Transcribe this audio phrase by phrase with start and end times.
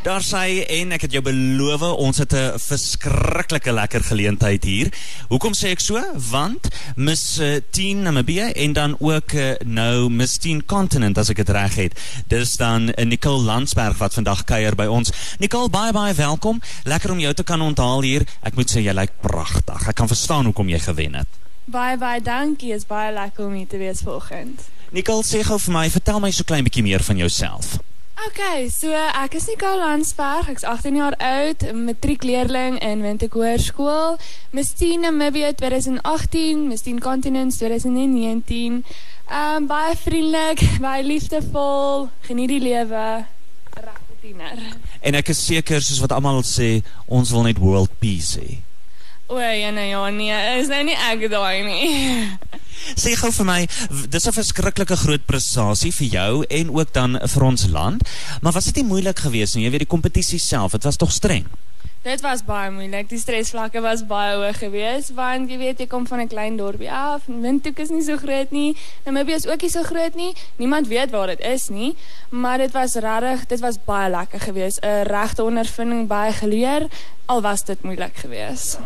[0.00, 4.88] Daar sê en ek het jou beloof ons het 'n verskriklike lekker geleentheid hier.
[5.28, 6.00] Hoekom sê ek so?
[6.30, 11.36] Want Miss 10 uh, Namibia en dan ook uh, nou Miss 10 Continent as ek
[11.36, 12.00] dit reg het.
[12.26, 15.12] Dis dan uh, Nicole Landsberg wat vandag kuier by ons.
[15.38, 16.60] Nicole, baie baie welkom.
[16.84, 18.26] Lekker om jou te kan onthaal hier.
[18.40, 19.88] Ek moet sê jy lyk pragtig.
[19.88, 21.28] Ek kan verstaan hoekom jy gewen het.
[21.64, 22.72] Baie baie dankie.
[22.72, 24.60] Is baie lekker om hier te wees vanoggend.
[24.90, 27.78] Nicole, sê gou vir my, vertel my so klein bietjie meer van jouself.
[28.28, 30.46] Okay, so ek is Nicole Landsberg.
[30.52, 34.14] Ek's 18 jaar oud, matriekleerling in Windhoek Hoërskool.
[34.54, 38.84] Miss Teen Namibia 2018, Miss Teen Continents 2019.
[39.26, 43.06] Ehm um, baie vriendelik, baie liefdevol, geniet die lewe.
[43.74, 44.62] Regte tiener.
[45.02, 46.76] En ek is seker soos wat almal sê,
[47.10, 48.60] ons wil net world peace hê.
[49.26, 51.90] O, ja nee, ja nee, is nou nie ek daai nie.
[52.94, 53.60] Sê gou vir my,
[54.08, 58.02] dis 'n verskriklike groot prestasie vir jou en ook dan vir ons land.
[58.40, 59.64] Maar was dit nie moeilik geweest nie?
[59.64, 61.46] Jy weet die kompetisie self, dit was tog streng.
[62.02, 63.06] Dit was baie moeilik.
[63.12, 66.90] Die stresvlakke was baie hoog geweest want jy weet jy kom van 'n klein dorpie
[66.90, 67.22] af.
[67.26, 68.74] Windhoek is nie so groot nie.
[69.04, 70.34] Namibia is ook nie so groot nie.
[70.56, 71.94] Niemand weet waar dit is nie,
[72.30, 74.80] maar dit was regtig, dit was baie lekker geweest.
[74.82, 76.88] 'n Regte ondervinding, baie geleer
[77.26, 78.78] al was dit moeilik geweest.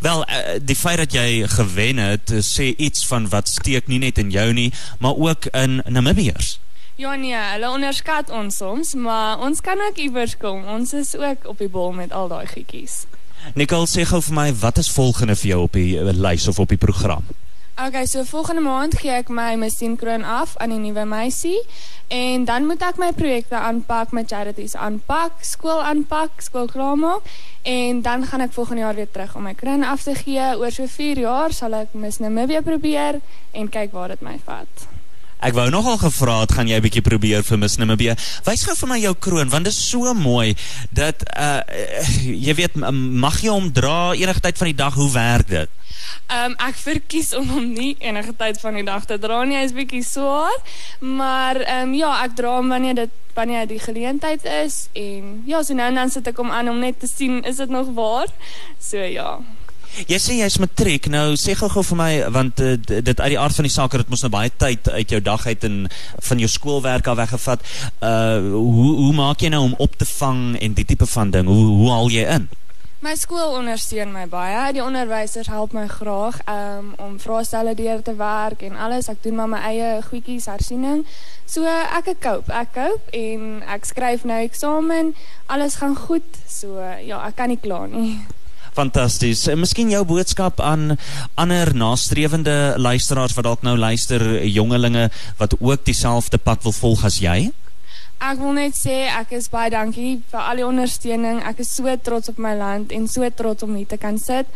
[0.00, 3.98] Wel, uh, die feit dat jy gewen het, uh, sê iets van wat steek nie
[3.98, 6.58] net in jou nie, maar ook in Namibiërs.
[7.00, 10.64] Ja nee, hulle onderskat ons soms, maar ons kan ook iewers kom.
[10.68, 13.04] Ons is ook op die bol met al daai goedjies.
[13.54, 16.60] Nicole, sê gou vir my, wat is volgende vir jou op die uh, lys of
[16.62, 17.24] op die program?
[17.80, 21.56] Okay, so volgende maand gee ek my Missien kroon af aan die nuwe meisie
[22.12, 27.24] en dan moet ek my projekte aanpak, my charities aanpak, skool aanpak, skool klaarmaak
[27.64, 30.52] en dan gaan ek volgende jaar weer terug om my kroon af te gee.
[30.60, 33.22] Oor so 4 jaar sal ek Miss Namibia probeer
[33.56, 34.92] en kyk waar dit my vat.
[35.42, 38.14] Ek wou nogal gevra het, gaan jy 'n bietjie probeer vir Miss Namibia?
[38.46, 40.54] Wys gou vir my jou kroon want dit is so mooi
[40.94, 41.60] dat uh
[42.46, 45.70] jy weet mag jy hom dra enige tyd van die dag, hoe werk dit?
[46.30, 49.56] Ehm um, ek verkies om hom nie enige tyd van die dag te dra nie,
[49.58, 50.62] hy's bietjie swaar,
[51.00, 55.62] maar ehm um, ja, ek dra hom wanneer dit wanneer die geleentheid is en ja,
[55.62, 57.90] so nou en dan sit ek hom aan om net te sien is dit nog
[57.98, 58.30] waar.
[58.78, 59.40] So ja.
[60.08, 61.06] Jy sê jy's matriek.
[61.12, 64.08] Nou sê gou-gou vir my want uh, dit uit die aard van die saak het
[64.12, 65.76] mos nou baie tyd uit jou dag uit en
[66.28, 67.68] van jou skoolwerk af weggevat.
[68.00, 71.46] Uh hoe hoe maak jy nou om op te vang en die tipe van ding?
[71.46, 72.48] Hoe hoe haal jy in?
[73.02, 74.72] My skool ondersteun my baie.
[74.76, 79.08] Die onderwysers help my graag um, om vraestelle deur te werk en alles.
[79.10, 81.02] Ek doen maar my eie goedjies hersiening.
[81.50, 85.16] So ek koop, ek koop en ek skryf nou eksamen.
[85.50, 86.38] Alles gaan goed.
[86.46, 88.20] So ja, ek kan nie kla nie.
[88.72, 89.46] Fantasties.
[89.52, 90.96] En miskien jou boodskap aan
[91.34, 95.10] ander nastrewende luisteraars wat dalk nou luister, jongelinge
[95.40, 97.50] wat ook dieselfde pad wil volg as jy?
[98.22, 101.40] Ek wil net sê ek is baie dankie vir al die ondersteuning.
[101.42, 104.46] Ek is so trots op my land en so trots om hier te kan sit.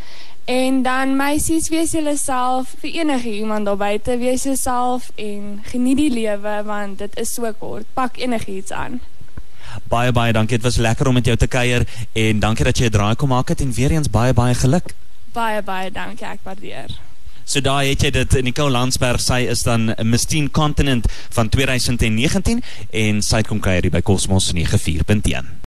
[0.47, 5.99] En dan meisies, wees julle self vir enige iemand daar buite, wees jouself en geniet
[5.99, 7.91] die lewe want dit is so kort.
[7.99, 9.01] Pak enigiets aan.
[9.89, 10.57] Baie baie dankie.
[10.57, 13.29] Dit was lekker om met jou te kuier en dankie dat jy 'n draai kom
[13.29, 14.95] maak het en weer eens baie baie geluk.
[15.33, 16.27] Baie baie dankie.
[16.27, 16.91] Ek waardeer.
[17.45, 22.63] So daai het jy dit Nicole Landsberg sy is dan Miss Teen Continent van 2019
[22.91, 25.63] en sy kom kuier hier by Cosmos 94.1.